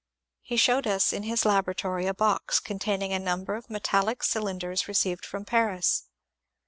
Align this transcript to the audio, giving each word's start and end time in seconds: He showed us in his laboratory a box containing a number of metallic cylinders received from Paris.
He 0.41 0.57
showed 0.57 0.87
us 0.87 1.13
in 1.13 1.21
his 1.21 1.45
laboratory 1.45 2.07
a 2.07 2.13
box 2.15 2.59
containing 2.59 3.13
a 3.13 3.19
number 3.19 3.53
of 3.53 3.69
metallic 3.69 4.23
cylinders 4.23 4.87
received 4.87 5.23
from 5.23 5.45
Paris. 5.45 6.05